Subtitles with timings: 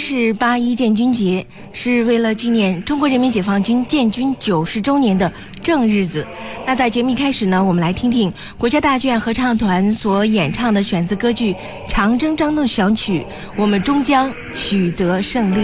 [0.00, 5.30] 是八一建军节，是为了纪念中国人民解放军建军九十周年的
[5.62, 6.26] 正日子。
[6.66, 11.52] 那在节目一开始呢，我们来听听国家大剧院合唱团所演唱的选自歌剧
[11.86, 13.20] 《长征》当中的选曲
[13.54, 15.58] 《我们终将取得胜利》。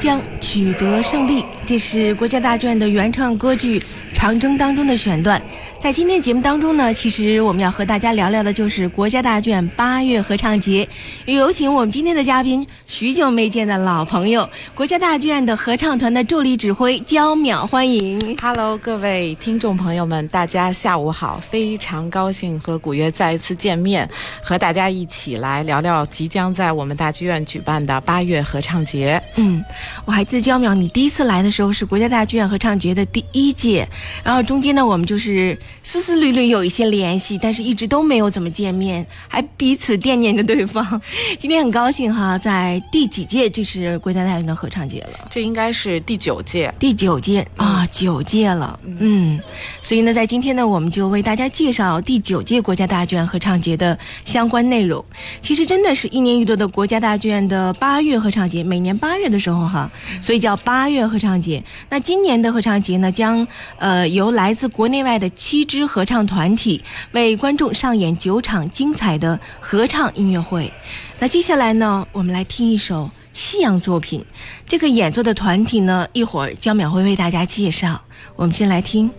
[0.00, 1.44] 将取得胜利。
[1.66, 3.78] 这是国家大剧院的原创歌剧
[4.14, 5.40] 《长征》当中的选段。
[5.80, 10.86] 在今天节目当中呢，其实我们要和大家聊聊的就是国家大剧院八月合唱节。
[11.24, 18.36] 有请我们今天的嘉宾，许久没见的老朋友，国家大剧院的合唱团的助理指挥焦淼，欢迎。
[18.42, 21.40] Hello，各位听众朋友们，大家下午好！
[21.50, 24.06] 非常高兴和古月再一次见面，
[24.42, 29.20] 和大家一起来聊聊即将在我们大剧院举办的八月合唱节。
[29.36, 29.64] 嗯，
[30.04, 33.88] 我还记得焦淼，你第一次来的时候是国家大剧院合唱节的第一届，
[34.22, 41.00] 然后中间呢，我们就是丝丝缕缕有一些联系，但是一直都没有怎么见面，还彼此惦念着对方。
[41.38, 45.26] 今天很高兴哈，在第几届这是国家大剧院的合唱节了？
[45.30, 48.78] 这应该是第九届，第九届啊，九届了。
[48.84, 49.40] 嗯，
[49.80, 55.04] 所以呢，在今天呢，我们就为大家介绍第九届国家大剧院合唱节的相关内容。
[55.42, 61.62] 其实真的是一年一度的国家大剧院的八月合唱节，每年八月的时候哈，所以叫八月合唱节。
[61.88, 63.46] 那今年的合唱节呢，将
[63.78, 66.82] 呃由来自国内外的七一支合唱团体
[67.12, 70.72] 为观众上演九场精彩的合唱音乐会。
[71.18, 74.24] 那接下来呢，我们来听一首西洋作品。
[74.66, 78.00] 这个演奏的团体呢，一会儿焦淼会为大家介绍。
[78.36, 79.10] 我们先来听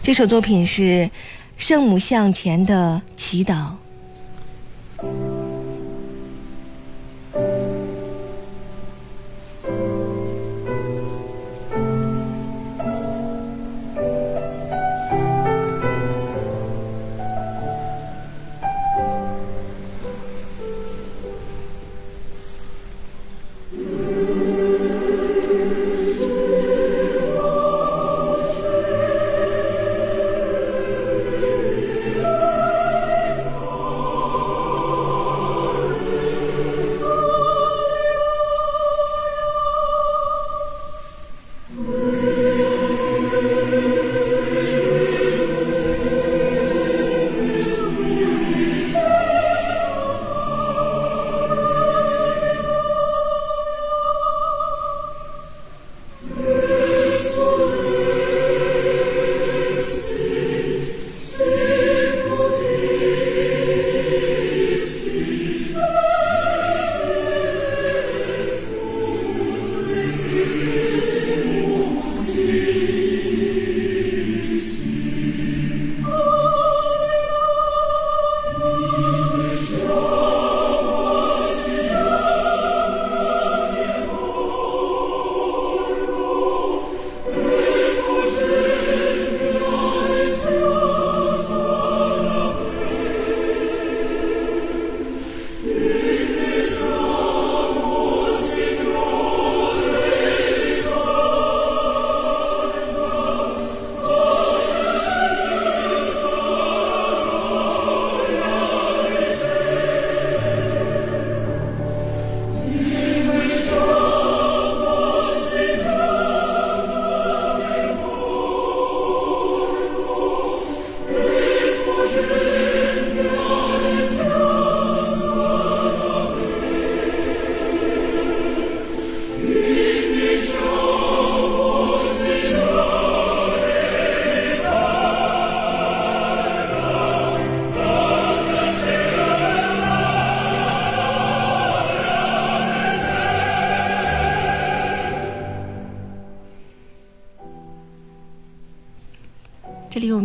[0.00, 0.82] 这首作品是
[1.56, 3.72] 《圣母向前的祈祷》。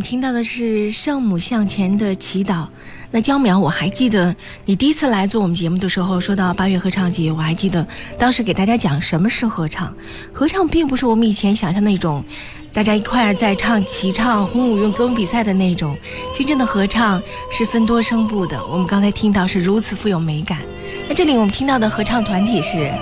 [0.05, 2.67] 听到的是圣母向前的祈祷。
[3.09, 9.91] 那焦淼，我还记得你第一次来做我们节目的时候，说到八月合唱节，我还记得当时给大家讲什么是合唱。
[10.31, 12.23] 合唱并不是我们以前想象那种，
[12.71, 15.97] 大家一块儿在唱齐唱、红舞用歌舞比赛的那种。
[16.37, 17.19] 真正的合唱
[17.51, 18.63] 是分多声部的。
[18.67, 20.59] 我们刚才听到是如此富有美感。
[21.09, 22.93] 那这里我们听到的合唱团体是。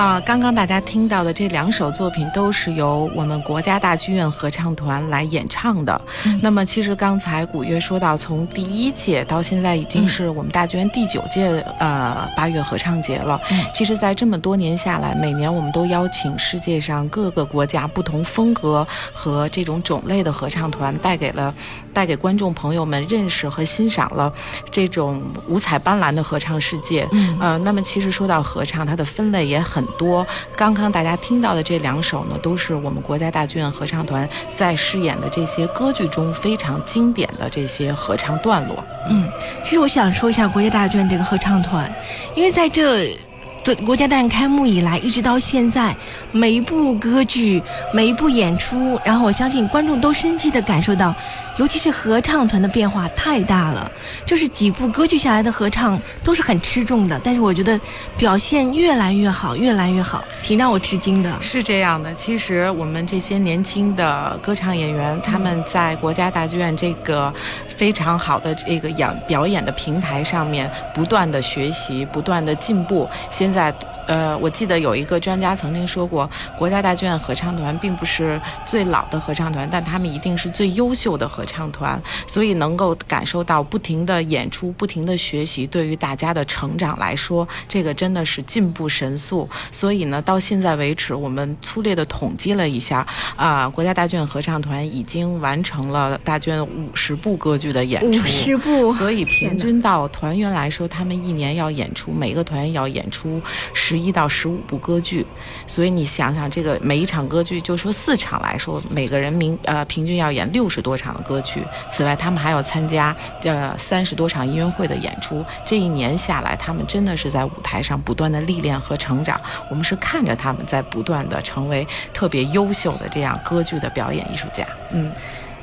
[0.00, 6.00] 啊，刚刚大家听到的这两首作品都是由我们国家大剧院合唱团来演唱的。
[6.40, 13.38] 那么，其实刚才古月说到，从第一届到现在已经是我们大剧院第九届呃八月合唱节了。
[13.74, 21.54] 其实，在这么多年下来，每年我们都邀请世界上各个国家不同风格和这种种类的合唱团，带给了
[21.92, 24.32] 带给观众朋友们认识和欣赏了
[24.70, 27.06] 这种五彩斑斓的合唱世界。
[27.38, 29.86] 呃，那么其实说到合唱，它的分类也很。
[29.92, 30.26] 多，
[30.56, 38.84] 刚刚大家听到的这两首呢，都是我们国家大剧院合唱团在饰演的这些歌剧中非常经典的这些合唱段落。
[39.08, 39.30] 嗯，
[39.62, 41.90] 其实我想说一下国家大剧院这个合唱团，
[42.34, 43.16] 因为在这。
[43.62, 45.94] 这国家大剧院开幕以来，一直到现在，
[46.32, 47.62] 每一部歌剧、
[47.92, 51.14] 每一部演出，然后我相信观众都深切地感受到，
[51.58, 53.90] 尤其是合唱团的变化太大了。
[54.24, 57.78] 就是几部歌剧下来的合唱都是很吃重的，但是我觉得
[58.16, 61.30] 表现越来越好，越来越好，挺让我吃惊的。
[61.42, 67.32] 是这样的，其实我们这些年轻的歌唱演员，他们在国家大剧院这个
[67.68, 73.08] 非常好的这个演表演的平台上面，不断的学习，不断的进步。
[73.30, 73.74] 现现在，
[74.06, 82.00] 呃，我记得有一个专家曾经说过，国家大剧院合唱团并不是最老的合唱团，但他们一定是最优秀的合唱团。
[82.28, 89.48] 所以能够感受到不停的演出、不停的学习，对于大家的成长来说，这个真的是进步神速。
[89.72, 93.04] 所以呢，到现在为止，我们粗略的统计了一下，
[93.34, 98.90] 啊，国家大剧院合唱团已经完成了大剧院五十部歌剧的演出，五十部。
[98.90, 103.39] 所以 平均到团员来说，他们一年要演出，每个团员要演出。
[103.74, 105.26] 十一到十五部歌剧，
[105.66, 111.62] 所以你想想，这个每一场歌剧，就说四场来说，每个人明呃平均要演六十多场的歌曲。
[111.90, 115.44] 此外，他们还要参加呃三十多场音乐会的演出。
[115.64, 119.40] 这一年下来，他们真的是在舞台上不断的历练和成长。
[119.70, 124.66] 我们是看着他们在不断的成为特别优秀的这样歌剧的表演艺术家。
[124.92, 125.10] 嗯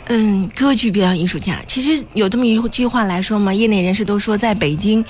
[0.09, 5.03] 嗯，歌剧表演艺术家，其实有这么一句话来说嘛，业内人士都说，在北京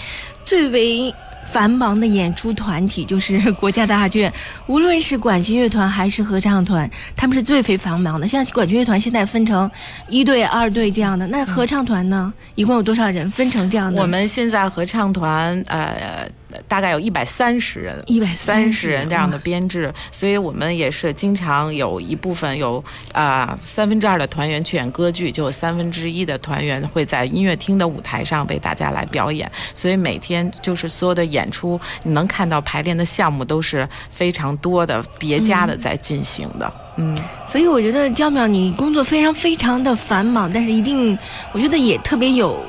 [0.44, 1.14] 最为。
[1.52, 4.34] 繁忙的演出团体就是 国家大剧院，
[4.68, 8.28] 无论是管弦乐团还是合唱团，他们是最非繁忙的。
[8.28, 9.70] 像管弦乐团现在分成
[10.10, 13.30] 一队、二队这样的，那合唱团呢，一共有多少人？
[13.32, 14.02] 分成这样的？
[14.02, 16.30] 我们现在合唱团，呃。
[16.68, 22.84] 大概有一百三十人，一百三十人这样的编制，所以我们也是经常有一部分有
[23.14, 29.52] 啊三分之二的团员去演歌剧，就有三分之一的团员会在音乐厅的舞台上为大家来表演。
[29.76, 36.74] 所以每天就是所有的演出，你能看到排练的项目都是非常多的叠加的在进行的。
[36.98, 41.18] 嗯，所以我觉得焦淼你工作非常非常的繁忙，但是一定
[41.52, 42.66] 我觉得也特别有。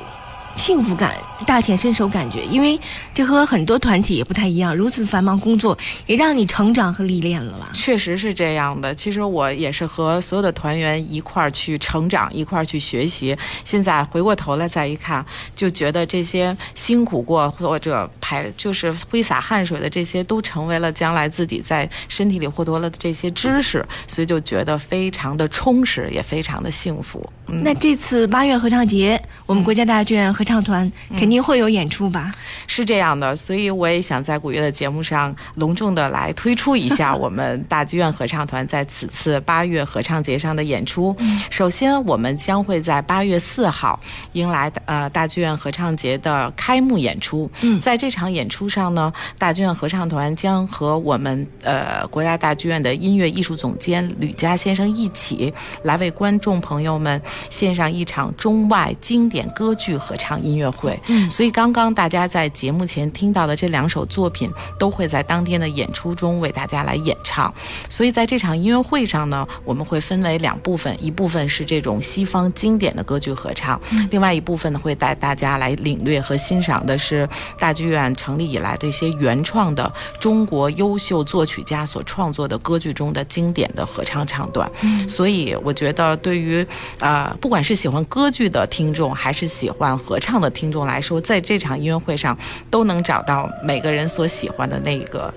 [0.55, 1.15] 幸福感，
[1.45, 2.79] 大显身手感觉，因为
[3.13, 4.75] 这和很多团体也不太一样。
[4.75, 7.69] 如此繁忙工作，也让你成长和历练了吧？
[7.73, 8.93] 确实是这样的。
[8.93, 13.35] 其实我也是和所有的团员一块儿去成长，一块儿去学习。
[13.63, 27.27] 现在回过头来再一看，就觉得这些辛苦过或者排就是挥洒汗水的这些，都成为了将来自己在身体里获得了的这些知识，所以就觉得非常的充实，也非常的幸福。
[27.45, 32.31] 那这次八月合唱节，我们国家大剧院合唱团肯定会有演出吧？
[32.67, 41.15] 是这样的，所以我也想在古月的节目上隆重的来推出一下我们大剧院合唱团在此次八月合唱节上的演出。
[41.49, 43.99] 首先，我们将会在八月四号
[44.33, 47.49] 迎来呃大剧院合唱节的开幕演出。
[47.61, 57.21] 嗯，在这场演出上呢，大剧院合唱团将和我们呃国家大剧院的音乐艺术总监吕佳先生一起来为观众朋友们。
[57.49, 67.53] 献上一场中外经典歌剧合唱音乐会，嗯，所以刚刚大家在节目前听到的这两首作品，都会在当天的演出中为大家来演唱。
[67.89, 73.79] 所以在这场音乐会上呢，我们会分为两部分，一部分是这种西方经典的歌剧合唱，
[74.11, 84.69] 另外一部分呢会带大家来领略和欣赏的是大剧院成立以来的一些原创的中国优秀作曲家所创作的歌剧中的经典的合唱唱段。
[85.07, 86.65] 所以我觉得对于
[86.99, 87.35] 啊。
[87.39, 92.37] 不管是喜欢歌剧的听众，还是喜欢合唱的听众来说，在这场音乐会上，
[92.69, 95.33] 都能找到每个人所喜欢的那个。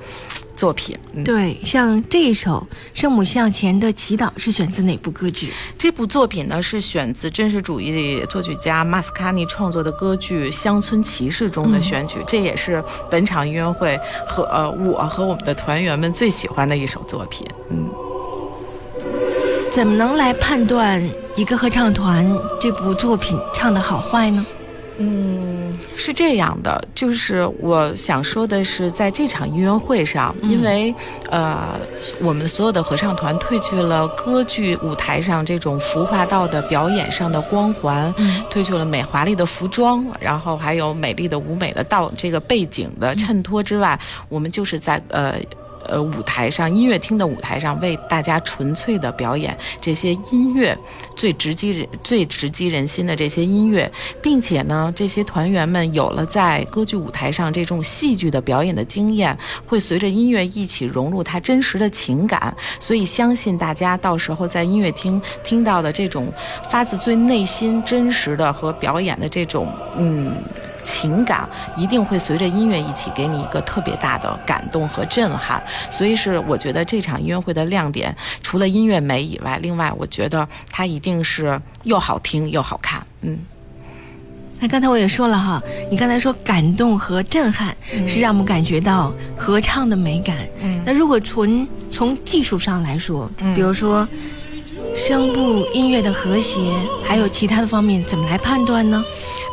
[0.54, 0.96] 作品。
[1.24, 5.48] 对，像这一首《圣母向前的祈祷》是选自哪部歌剧？
[5.76, 17.44] 这部作品呢是选自真实主义作曲家马斯卡尼创作的歌剧《乡村骑士》中的选曲，这也是本场音乐会和呃我和我们的团员们最喜欢的一首作品。
[17.70, 17.88] 嗯，
[19.70, 21.02] 怎么能来判断
[21.34, 24.46] 一个合唱团这部作品唱的好坏呢？
[24.98, 25.61] 嗯，
[26.04, 30.92] 是这样的，就是我想说的是，在这场音乐会上，因为
[31.30, 31.78] 呃，
[32.20, 38.12] 我们所有的合唱团褪去了歌剧舞台上这种浮化道的表演上的光环，
[38.50, 43.96] 褪去了美华丽的服装，然后还有美丽的舞美的道这个背景的衬托之外，
[44.28, 45.36] 我们就是在呃。
[45.86, 50.76] 呃，舞台上音乐厅的舞台上，为大家纯粹的表演这些音乐，
[51.16, 59.36] 最直击人、最直击人心的这些音乐，并且呢，这些团员们有了在歌剧舞台上这种戏剧的表演的经验，
[59.66, 66.32] 会随着音乐一起融入他真实的情感，所以相信大家到时候在音乐厅听到的这种
[66.70, 70.34] 发自最内心真实的和表演的这种，嗯。
[70.82, 83.04] 情感一定会随着音乐一起给你一个特别大的感动和震撼，所以是我觉得这场音乐会的亮点，除了音乐美以外，另外我觉得它一定是又好听又好看。
[83.22, 83.38] 嗯，
[84.60, 90.36] 那刚才我也说了哈，你刚才说感动和震撼是让我们感觉到合唱的美感。
[90.60, 94.06] 嗯，那如果纯从技术上来说，比如说。
[94.94, 96.60] 声部音乐的和谐，
[97.02, 99.02] 还有其他的方面，怎么来判断呢？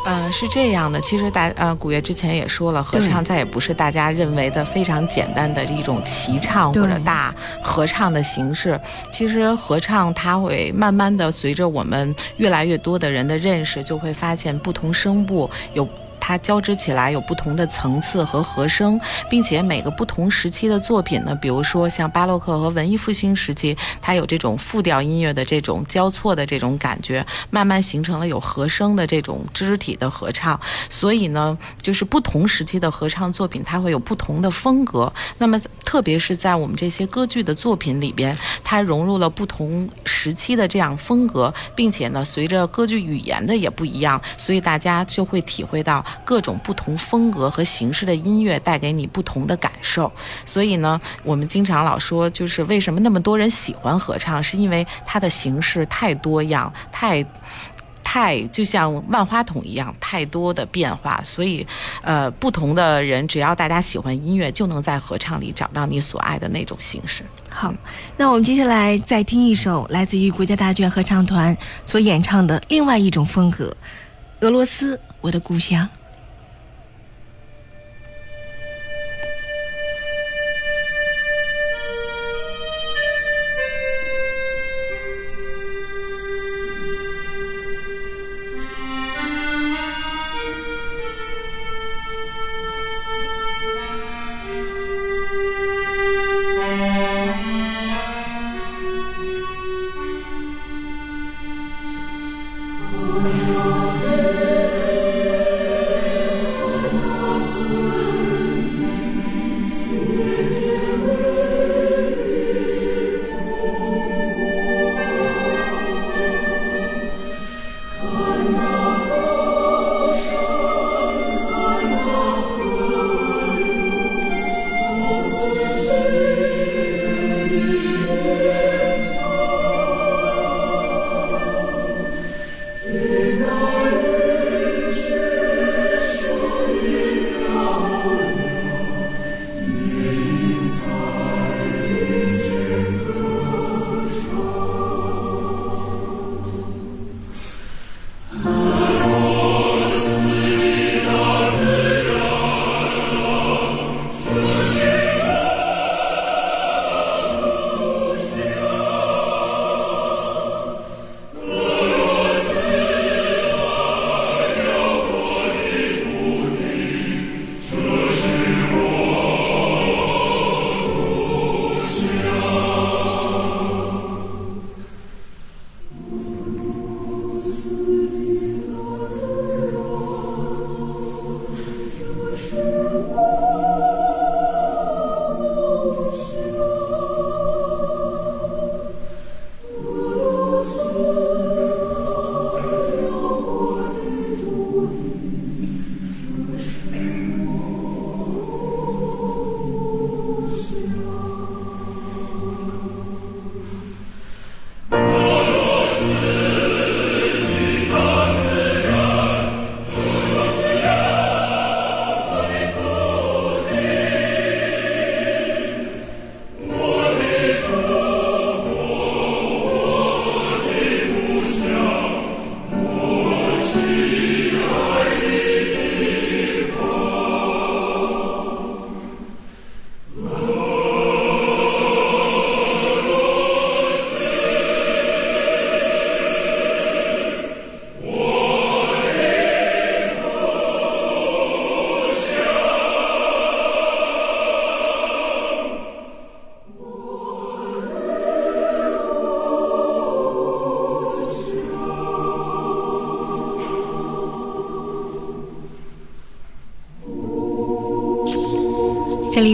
[0.04, 8.80] 呃，是这样的，其实大呃，古月之前也说了，合唱再也不是大家认为的非常简单的一种齐唱或者大合唱的形式。
[9.10, 15.88] 其实合唱它会慢慢的随着我们越来越多的人的认识，就会发现不同声部有。
[16.20, 30.60] 它交织起来有不同的层次和和声，并且每个不同时期的作品呢，比如说像巴洛克和文艺复兴时期，它有这种复调音乐的这种交错的这种感觉，慢慢形成了有和声的这种肢体的合唱。
[30.88, 35.12] 所以呢，就是不同时期的合唱作品，它会有不同的风格。
[35.38, 46.04] 那么，特别是在我们这些歌剧的作品里边，它融入了不同时期的这样风格，并且呢，随着歌剧语言的也不一样，所以大家就会体会到。
[46.24, 50.10] 各种不同风格和形式的音乐带给你不同的感受，
[50.44, 57.24] 所以呢，我们经常老说，就是为什么那么多人喜欢合唱，是因为它的形式太多样，太，
[58.02, 61.20] 太就像万花筒一样，太多的变化。
[61.22, 61.66] 所以，
[62.02, 67.22] 呃，不同的人，只要大家喜欢音乐，就能在合唱里找到你所爱的那种形式。
[67.48, 67.72] 好，
[68.16, 73.76] 那我们接下来再听一首来自于国家大剧院合唱团所演唱的另外一种风格——
[74.40, 75.88] 俄罗斯，我的故乡。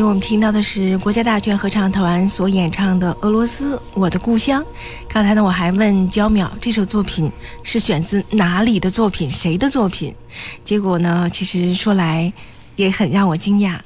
[0.06, 4.62] 我们听到的是国家大剧院合唱团所演唱的《俄罗斯我的故乡》。
[5.08, 7.28] 刚才呢，我还问焦淼这首作品
[7.64, 10.14] 是选自哪里的作品，谁的作品？
[10.64, 12.32] 结果呢，其实说来
[12.76, 13.80] 也很让我惊讶。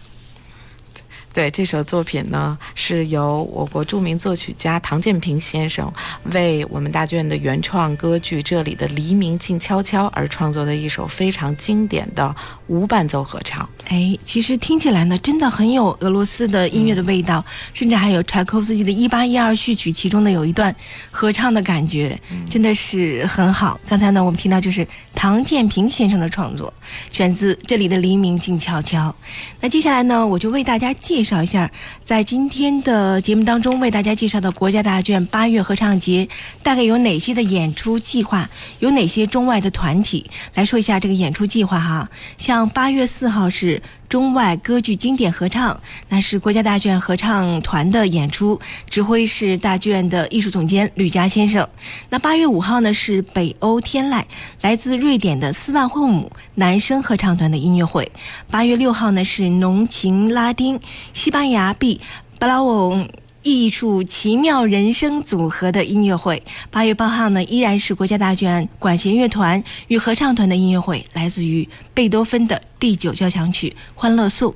[1.32, 2.58] 对这首作品呢，
[2.90, 5.88] 是由我国著名作曲家唐建平先生
[6.32, 12.34] 为我们大剧院的原创歌剧《这里的黎明静悄悄》而创作的一首非常经典的
[12.66, 13.68] 无伴奏合唱。
[13.86, 20.74] 哎，其实听起来呢，真的很有俄罗斯的音乐的味道，甚至还有柴可夫斯基的《一八一二序曲》，其中的有一段
[21.12, 22.20] 合唱的感觉，
[22.50, 23.78] 真的是很好。
[23.86, 26.72] 刚才呢，我们听到就是唐建平先生的创作，
[27.12, 29.08] 选自《这里的黎明静悄悄》。
[29.60, 31.20] 那接下来呢，我就为大家介。
[31.20, 31.70] 介绍一下，
[32.02, 36.28] 在今天的节目当中为大家介绍的国家大剧院八月合唱节
[36.62, 40.30] 大概有哪些的演出计划，有哪些中外的团体？
[40.54, 42.10] 来说一下这个演出计划哈。
[42.38, 43.82] 像八月四号是。
[44.10, 51.68] 中外歌剧经典合唱，那是国家大剧院合唱团的演出，指挥是大剧院的艺术总监吕嘉先生。
[52.08, 54.24] 那八月五号呢是北欧天籁，
[54.62, 58.10] 来自瑞典的斯万霍姆男声合唱团的音乐会。
[58.50, 60.80] 八月六号呢是浓情拉丁，
[61.12, 62.00] 西班牙 B
[62.40, 63.06] 巴拉翁。
[63.42, 74.52] 艺术奇妙人生组合的音乐会，八月八号呢，依然是国家大剧院管弦乐团与合唱团的音乐会，来自于贝多芬的第九交响曲《欢乐颂》。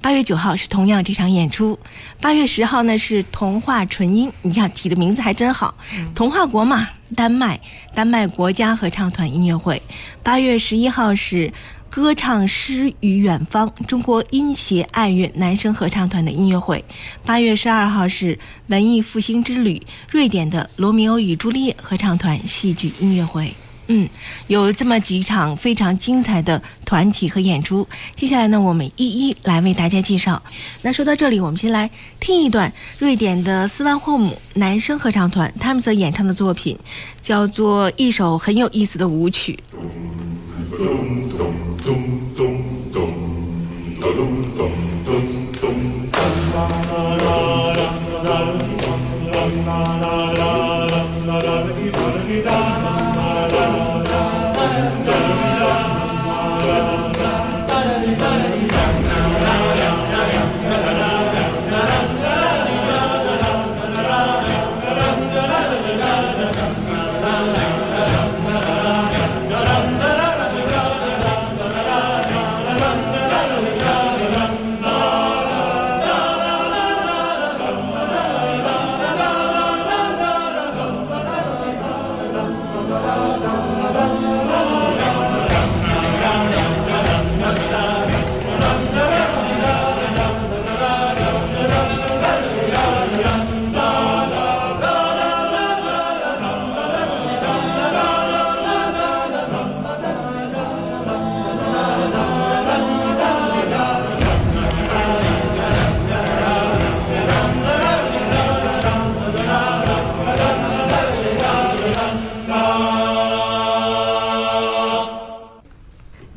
[0.00, 1.76] 八月九号是同样这场演出，
[2.20, 5.74] 八月十号呢是童话纯音，你看起的名字还真好，
[6.14, 7.60] 童话国嘛，丹麦，
[7.92, 9.82] 丹麦国家合唱团音乐会。
[10.22, 11.52] 八月十一号是。
[11.90, 16.84] 歌唱诗与远方，中国音协爱乐男声合唱团的音乐会。
[17.24, 23.54] 八月十二号是文艺复兴之旅，瑞典的罗密欧与朱丽叶合唱团戏剧音乐会。
[23.90, 24.06] 嗯，
[24.48, 27.88] 有这么几场非常精彩的团体和演出。
[28.14, 30.42] 接下来呢，我们一一来为大家介绍。
[30.82, 36.78] 那说到这里，我们先来听一段瑞典的斯万霍姆男声合唱团他们所演唱的作品，
[37.22, 39.58] 叫做一首很有意思的舞曲。
[41.88, 42.17] Dum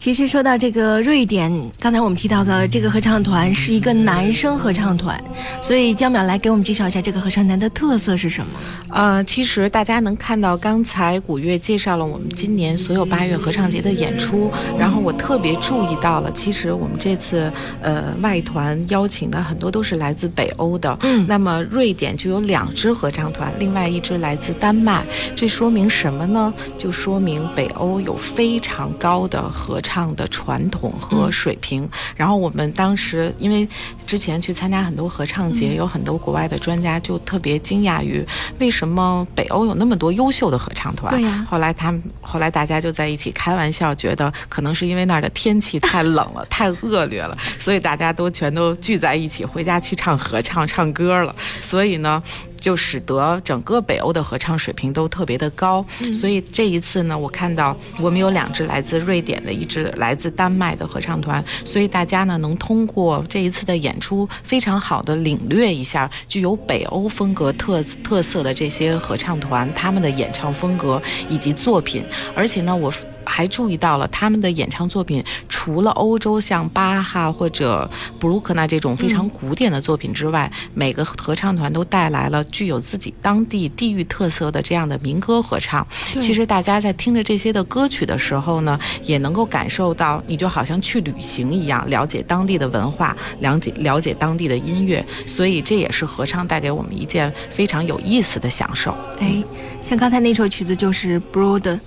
[0.02, 5.24] 其实说到这个瑞典，刚才我们提到的这个合唱团是一个男生合唱团，
[5.62, 8.52] 所以江淼来给我们介绍一下这个合唱团的特色是什么？
[8.90, 26.52] 呃，其实大家能看到，刚才古月介绍了我们今年所有八月合唱节的演出，然后我特别注意到了，其实我们这次呃外团邀请的很多都是来自北欧的，嗯，那么瑞典就有两支合唱团，另外一支来自丹麦，这说明什么呢？
[26.76, 29.92] 就说明北欧有非常高的合唱。
[30.02, 33.68] 唱的传统和水平，然后我们当时因为
[34.08, 38.26] 之前去参加很多合唱节，有很多国外的专家就特别惊讶于
[38.58, 41.14] 为什么北欧有那么多优秀的合唱团。
[41.14, 41.46] 对呀。
[41.48, 51.36] 后来他们后来大家就在一起开玩笑，觉得可能是因为那儿的天气太冷了， 太恶劣了，所以大家都全都聚在一起回家去唱合唱、唱歌了。
[51.62, 52.24] 所以呢。
[52.62, 72.04] 就使得整个北欧的合唱水平都特别的高，所以这一次呢，我看到我们有两支来自瑞典的，一支来自丹麦的合唱团，所以大家呢能通过这一次的演出，非常好的领略一下具有北欧风格特特色的这些合唱团他们的演唱风格以及作品，
[72.36, 72.94] 而且呢，我
[73.26, 85.86] 还注意到了他们的演唱作品，除了欧洲像巴哈或者布鲁克纳这种非常古典的作品之外，每个合唱团都带来了具有自己当地地域特色的这样的民歌合唱。
[86.20, 95.06] 其实大家在听着这些的歌曲的时候呢，也能够感受到，你就好像去旅行一样，了解当地的文化，了解了解当地的音乐。
[95.28, 98.96] 所以这也是合唱带给我们一件非常有意思的享受。
[99.20, 99.44] 哎，
[99.84, 101.80] 像刚才那首曲子就是 Broad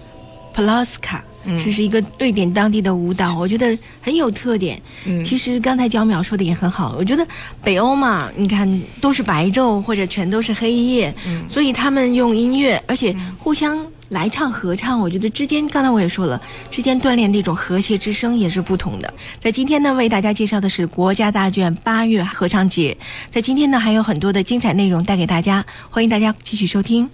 [0.55, 1.21] Polaska。
[1.63, 4.81] 这是一个瑞典当地的舞蹈，我觉得很有特点。
[5.05, 7.27] 嗯，其实刚才焦淼说的也很好，我觉得
[7.63, 16.41] 北欧嘛，你看都是白昼或者全都是黑夜，嗯，所以他们用音乐，而且互相来唱合唱，我觉得之间，刚才我也说了，
[16.71, 19.13] 之间锻炼那种和谐之声也是不同的。
[19.39, 22.97] 在今天呢，为大家介绍的是国家大剧院八月合唱节，
[23.29, 27.11] 在今天呢还有很多的精彩内容带给大家，欢迎大家继续收听。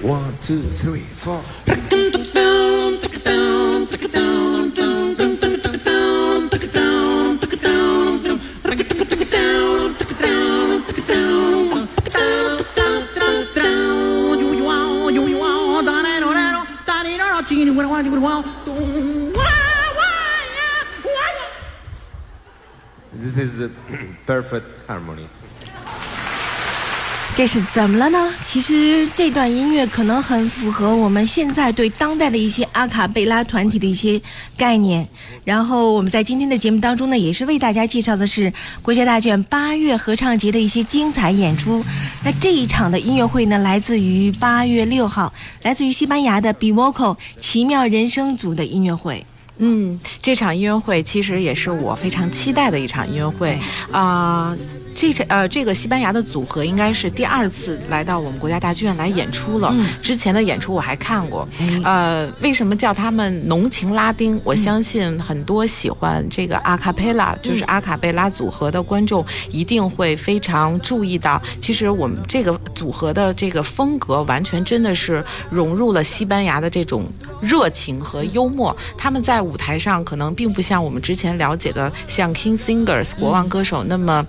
[0.00, 1.42] One, two, three, four.
[23.14, 23.68] This is the
[24.26, 25.28] perfect harmony.
[27.38, 28.34] 这是怎么了呢？
[28.44, 34.20] 其实这段音乐可能很符合我们现在对当代的一些阿卡贝拉团体的一些
[34.56, 35.06] 概念。
[35.44, 41.84] 然后我们在今天的节目当中呢，也是为大家介绍的是国家大剧院八月合唱节的一些精彩演出。
[42.24, 49.24] 那这一场的音乐会呢，来自于八月六号，来自于西班牙的 b v o c a l 奇妙人生组的音乐会。
[49.58, 53.56] 嗯，这场音乐会其实也是我非常期待的一场音乐会
[53.92, 54.56] 啊。
[54.98, 59.72] 这呃，这个西班牙的组合应该是第二次来到我们国家大剧院来演出了。
[60.02, 61.48] 之前的演出我还看过。
[61.84, 64.40] 呃，为什么叫他们浓情拉丁？
[64.42, 71.40] 我相信很多喜欢这个阿卡贝拉，就是阿卡贝拉组合的观众一定会非常注意到。
[71.60, 77.04] 其实我们这个组合的这个风格，完全真的是融入了西班牙的这种
[77.40, 78.76] 热情和幽默。
[78.96, 84.26] 他们在舞台上可能并不像我们之前了解的，像 King Singers 国王歌手那么。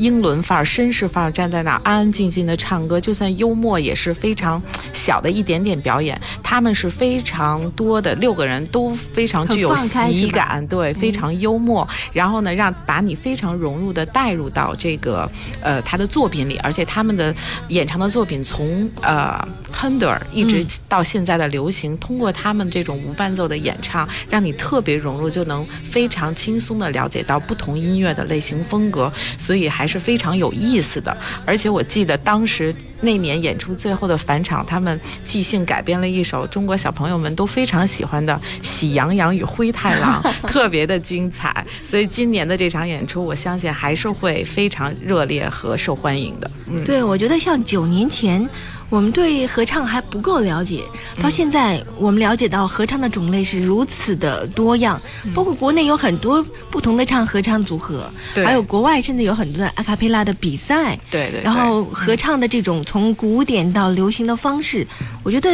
[0.00, 4.60] 英伦范儿、绅士范儿，站在那儿安安静静的唱歌，就算幽默也是非常
[4.94, 6.18] 小的一点点表演。
[6.42, 11.86] 他们是非常多的六个人都非常具有喜感，对，非常幽默。
[12.14, 17.34] 然后呢，让把你非常融入的带入到这个呃他的作品里，而且他们的
[17.68, 29.12] 演唱的作品从呃 Handel 一直到现在的流行，通过他们这种无伴奏的演唱，让你特别融入，就能非常轻松的了解到不同音乐的类型风格。
[29.36, 41.66] 所以还是非常有意思的，而且我记得当时那年演出最后的返场，他们即兴改编了一首中国小朋友们都非常喜欢的《喜羊羊与灰太狼》， 特别的精彩。
[41.82, 46.50] 所以今年的这场演出，我相信还是会非常热烈和受欢迎的。
[46.66, 48.48] 嗯，对，我觉得像九年前。
[48.90, 50.82] 我们对合唱还不够了解，
[51.22, 55.00] 到现在我们了解到合唱的种类是如此的多样，
[55.32, 64.86] 包括国内有很多不同的唱合唱组合，还有国外甚至有很多的阿卡贝拉的比赛，对对，然后合唱的这种从古典到流行的方式，
[65.22, 65.48] 我觉得。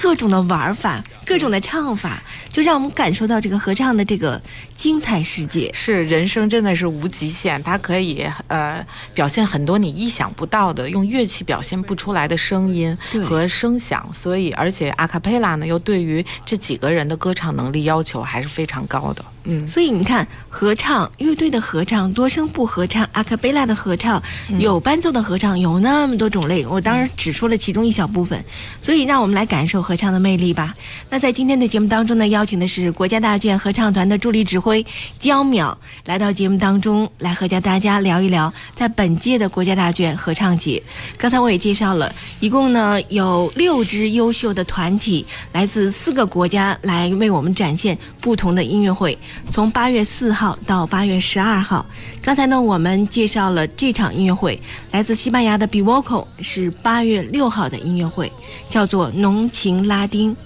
[0.00, 4.40] 各种的玩法，各种的唱法，就让我们感受到这个合唱的这个
[4.74, 5.70] 精彩世界。
[5.74, 8.82] 是人生真的是无极限，它可以呃
[9.12, 14.08] 表现很多你意想不到的，用乐器表现不出来的声音和声响。
[14.14, 19.22] 所以，而且阿卡贝拉呢，又对于这几个人的歌唱能力要求还是非常高的。
[19.44, 24.22] 嗯，所以你看，合唱乐队的合唱、多声部合唱、阿卡贝拉的合唱、
[24.58, 26.66] 有伴奏的合唱，有那么多种类。
[26.66, 28.42] 我当然只说了其中一小部分，
[28.80, 30.72] 所以让我们来感受合唱的魅力吧。
[31.08, 34.86] 那在今天的节目当中呢，邀请的是国家大剧院合唱团的助理指挥
[35.18, 35.74] 焦淼
[36.04, 40.80] 来到节目当中，来和大家聊一聊在本届的国家大剧院合唱节。
[41.18, 49.18] 刚才我也介绍了，一共呢有六支优秀的团体，来自四个国家来为我们展现不同的音乐会。
[49.50, 51.84] 从八月四号到八月十二号，
[52.22, 58.30] 刚才呢我们介绍了这场音乐会，来自西班牙的 Bivoco 是八月六号的音乐会，
[58.68, 60.36] 叫做浓情拉丁。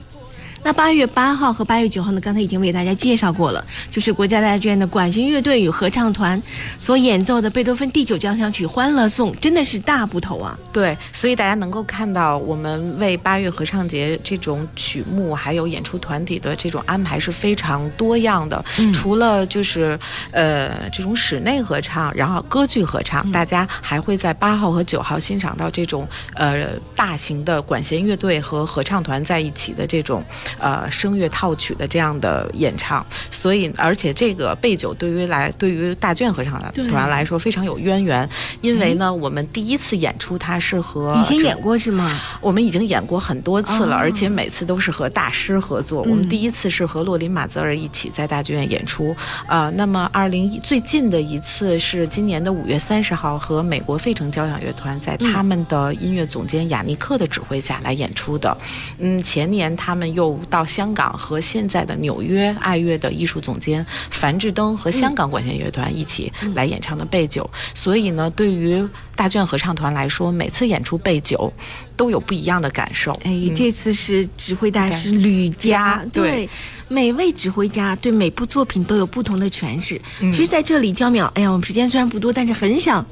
[0.65, 6.43] 那八月八号和八月九号呢，刚才已经为大家介绍过了，就是国家大剧院的管弦乐队与合唱团
[6.79, 10.59] 所演奏的贝多芬第九交响曲《欢乐颂》，真的是大部头啊。
[10.73, 18.65] 对，所以大家能够看到，我们为八月合唱节这种曲目还有演出团体的这种安排是非常多样的。
[18.79, 19.99] 嗯除了就是
[20.31, 30.25] 呃这种室内合唱，然后歌剧合唱，大家还会在八号和九号欣赏到这种呃大型的管弦乐队和合唱团在一起的这种
[30.59, 33.05] 呃声乐套曲的这样的演唱。
[33.31, 38.29] 所以，而且这个贝九对于来对于大卷合唱团来说非常有渊源，
[38.61, 42.11] 因为呢，我们第一次演出它是和以前演过是吗？
[42.41, 46.03] 我们已经演过很多次了，哦而且每次都是和大师合作。
[46.07, 49.15] 嗯我们第一次是和洛林马泽尔一起在大剧院演出，
[49.49, 58.57] 呃，那么二零一最近的一次是今年的五月三十号，和美国费城交响乐团在他们的音乐总监雅尼克的指挥下来演出的。
[58.99, 67.49] 嗯，前年他们又到香港和现在的纽约爱乐的艺术总监樊志登和香港管弦乐团一起来演唱的贝九。
[67.75, 71.53] 所以呢，对于大卷合唱团来说，每次演出贝九
[71.97, 73.13] 都有不一样的感受。
[73.25, 76.49] 哎，嗯这次是指挥大师吕嘉，对对，
[76.89, 80.01] 每位指挥家对每部作品都有不同的诠释。
[80.21, 83.05] 嗯其实，在这里，焦淼，哎呀，我们时间虽然不多，但是很想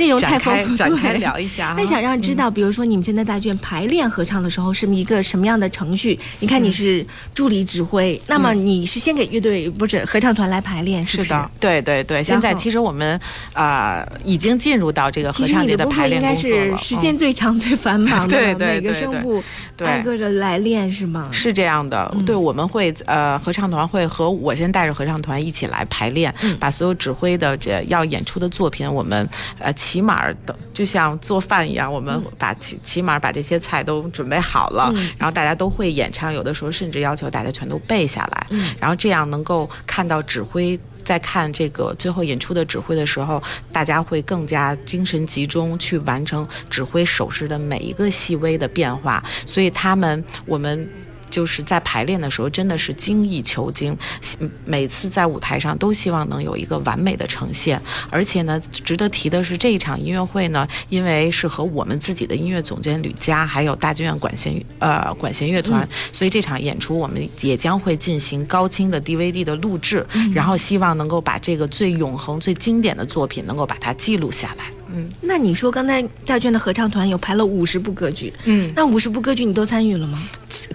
[0.00, 1.74] 内容太丰富，展开聊一下。
[1.76, 6.18] 那想让知道，嗯比如说你们现在大剧院排练合唱的时候是一个什么样的程序？
[6.40, 11.30] 你看你是助理指挥，那么你是先给乐队不是合唱团来排练，是不是？
[11.30, 12.22] 的，对对对。
[12.22, 13.18] 现在其实我们
[13.52, 16.78] 啊、呃已经进入到这个合唱其实你的节排练应该工作了。
[16.78, 19.42] 是时间嗯最长、最繁忙 的对，对对每个声部
[19.76, 21.28] 对挨个的来练是吗？
[21.32, 40.78] 是这样的，嗯对，我们会呃，合唱团会和我先带着合唱团一起来排练，嗯把所有指挥的这要演出的作品，我们呃起码的就像做饭一样，我们把起起码把这些菜都准备好了，嗯然后大家都会演唱，有的时候甚至要求大家全都背下来，嗯然后这样能够看到指挥。
[41.02, 50.88] 在看这个最后演出的指挥的时候，大家会更加精神集中去完成指挥手势的每一个细微的变化，所以他们我们。
[51.30, 53.96] 就是在排练的时候，真的是精益求精，
[54.40, 57.80] 嗯每次在舞台上都希望能有一个完美的呈现。
[58.10, 74.79] 而且呢，值得提的是，这一场音乐会呢，因为是和我们自己的音乐总监吕佳，还有大剧院管弦呃管弦乐团，所以这场演出我们也将会进行高清的 DVD 的录制，然后希望能够把这个最永恒、最经典的作品能够把它记录下来。
[74.92, 80.22] 嗯那你说刚才大卷的合唱团有排了五十部歌剧，嗯，那五十部歌剧你都参与了吗？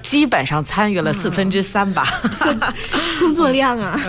[0.01, 2.05] 基本上参与了四分之三吧。
[3.19, 3.99] 工作量啊，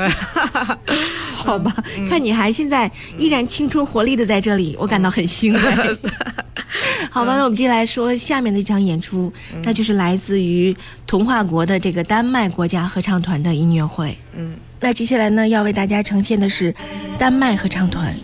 [1.35, 1.75] 好吧，
[2.09, 5.61] 看你还现在依然青春活力的在这里，我感到很欣慰。
[7.11, 9.33] 好吧，那我们接下来说下面的一场演出，
[9.65, 14.17] 那就是来自于童话国的这个丹麦国家合唱团的音乐会。
[14.37, 16.75] 嗯，那接下来呢，要为大家呈现的是
[17.19, 18.15] 丹麦合唱团。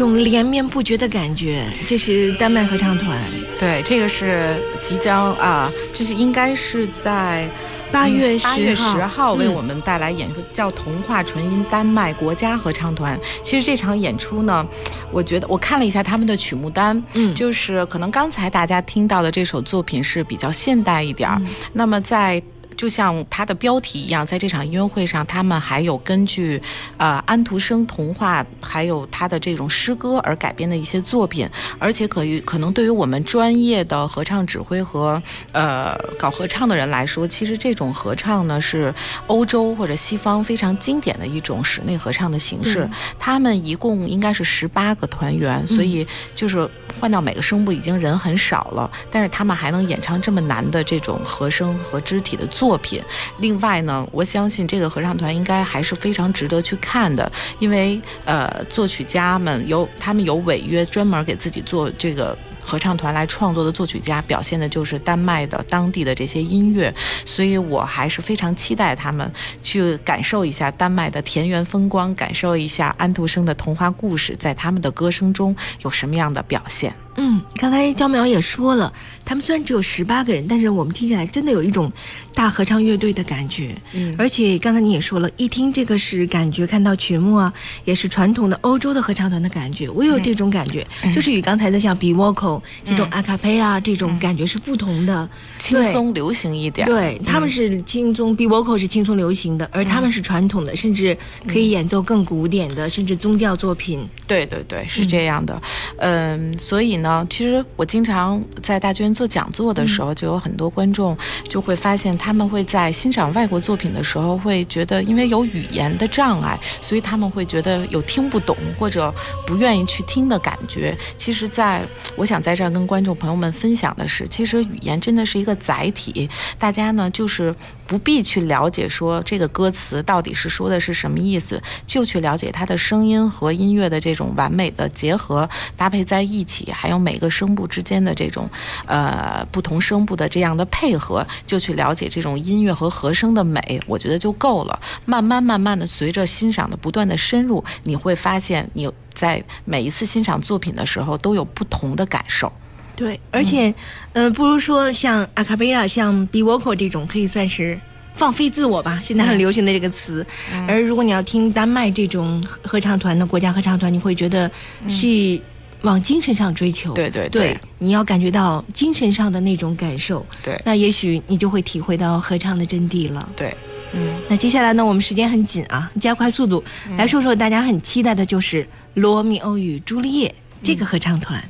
[0.00, 1.66] 种连绵不绝的感觉。
[1.86, 3.18] 这是丹麦合唱团，
[3.58, 7.48] 对，这个是即将啊，这是应该是在。
[7.92, 13.18] 八月八月十十号为我们带来演出，叫《童话纯音丹麦国家合唱团》。
[13.42, 14.64] 其实这场演出呢，
[15.10, 21.42] 我觉得我看了一下他们的曲目单，嗯就是可能刚才大家听到的这首作品是比较现代一点儿。
[21.72, 22.40] 那么在
[22.80, 26.58] 就像它的标题一样，在这场音乐会上，他们还有根据
[26.96, 31.46] 呃安徒生童话还有他的这种诗歌而改编的一些作品，
[31.78, 38.94] 而且可以可能对于我们专业的合唱指挥和呃搞合唱的人来说，其实这种合唱呢是
[39.26, 42.84] 欧洲或者西方非常经典的一种室内合唱的形式。
[42.84, 46.66] 嗯他们一共应该是十八个团员，所以就是
[46.98, 53.02] 换到每个声部已经人很少了，但是他们还能演唱这么难的这种和声和肢体的作作品。
[53.38, 62.38] 另外呢，我相信这个合唱团应该还是非常值得去看的，因为呃，作曲家们有他们有违约，专门给自己做这个。
[62.62, 69.28] 合唱团来创作的作曲家表现的就是丹麦的当地的这些音乐，所以我还是非常期待他们
[69.62, 76.92] 去感受一下丹麦的田园风光，感受一下安徒生的童话故事在他们的歌声中有什么样的表现。
[77.16, 78.92] 嗯，刚才张淼也说了，
[79.24, 81.92] 他们虽然只有十八个人，但是我们听起来真的有一种
[82.34, 83.76] 大合唱乐队的感觉。
[83.92, 84.14] 嗯。
[84.18, 87.52] 而且刚才你也说了，一听这个是感觉看到曲目啊，
[87.84, 89.88] 也是传统的欧洲的合唱团的感觉。
[89.90, 95.28] 我有这种感觉，就是与刚才的像 b vocal 这种 a cappella 这种感觉是不同的。
[95.58, 104.08] 轻松流行一点，对，他们是轻松 b vocal 是轻松流行的，而他们是传统的，甚至可以演奏更古典的，甚至宗教作品。
[104.26, 105.60] 对对对，是这样的，
[105.98, 111.16] 嗯，所以呢，其实我经常在大剧院做讲座的时候，就有很多观众
[111.48, 119.12] 就会发现，他们会在欣赏外国作品的时候，会觉得因为有语言的障碍，所以他们会觉得有听不懂或者
[119.46, 120.96] 不愿意去听的感觉。
[121.18, 121.86] 其实在，
[122.16, 127.54] 我想在这儿跟观众朋友们分享的是，其实语言真的是一个载体，大家呢就是
[127.90, 138.48] 不必去了解说这个歌词到底是说的是什么意思，就去了解它的声音和音乐的这种完美的结合搭配在一起，还有每个声部之间的这种
[138.86, 144.78] 呃不同声部的这样的配合，就去了解这种音乐和和声的美，我觉得就够了。
[145.04, 152.52] 慢慢慢慢的，随着欣赏的不断的深入，你会发现你在每一次欣赏作品的时候都有不同的感受。
[153.00, 153.74] 对，而且，
[154.12, 157.80] 呃，不如说像 a cappella、像 b vocal 这种，可以算是
[158.14, 160.24] 放飞自我吧，现在很流行的这个词。
[160.68, 164.50] 而如果你要听丹麦这种合合唱团的国家合唱团，你会觉得
[164.86, 165.40] 是
[165.80, 166.92] 往精神上追求。
[166.92, 173.26] 对对对，你要感觉到精神上的那种感受，对那也许你就会体会到合唱的真谛了。
[173.34, 173.56] 对，
[173.94, 174.20] 嗯。
[174.28, 176.62] 那接下来呢，我们时间很紧啊，加快速度
[176.98, 180.28] 来说说大家很期待的就是《罗密欧与朱丽叶》
[180.62, 181.42] 这个合唱团。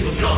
[0.00, 0.29] She was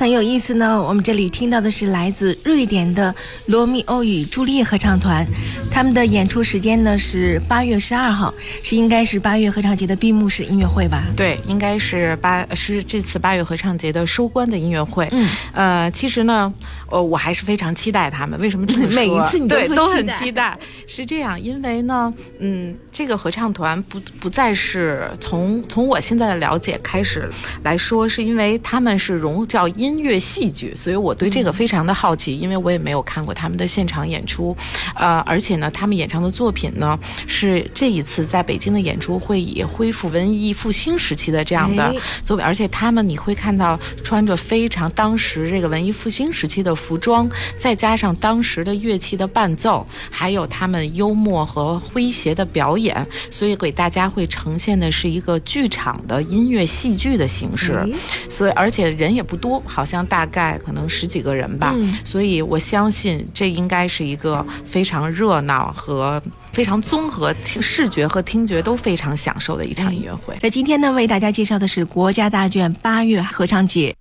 [0.00, 0.82] 很有意思呢？
[0.82, 5.26] 我们这里听到的是来自瑞典的罗密欧与朱丽叶合唱团，
[5.70, 11.04] 他们的演出时间呢是八月十二号，是应该是八月合唱节的闭幕式音乐会吧？
[11.16, 15.08] 对，应该是八是这次八月合唱节的收官的音乐会。
[15.12, 16.52] 嗯，呃，其实呢，
[16.90, 18.38] 呃，我还是非常期待他们。
[18.40, 18.94] 为什么这么说？
[19.00, 20.58] 每一次你都对都很期待期待。
[20.86, 27.30] 是这样，因为呢，嗯，这个合唱团不不再是从从我现在的了解开始
[27.62, 34.54] 来说，是因为他们是融叫音乐戏剧，所以我对这个非常的好奇，因为我也没有看过他们的现场演出，
[34.94, 57.72] 呃，而且呢，他们演唱的作品呢是这一次在北京的演出会以恢复文艺复兴时期的这样的哎作品，而且他们你会看到穿着非常当时这个文艺复兴时期的服装，再加上当时的乐器的伴奏，还有他们幽默和诙谐的表演，所以给大家会呈现的是一个剧场的音乐戏剧的形式。
[57.74, 57.88] 哎
[58.28, 61.72] 所以而且人也不多，好像大概可能十几个人吧。
[61.76, 66.22] 嗯所以我相信这应该是一个非常热闹和
[66.52, 70.36] 非常综合，听视觉和听觉都非常享受的一场音乐会。
[70.42, 73.94] 那今天呢，为大家介绍的是国家大剧院八月合唱节。